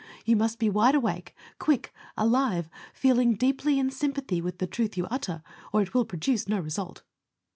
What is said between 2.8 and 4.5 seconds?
feeling deeply in sympathy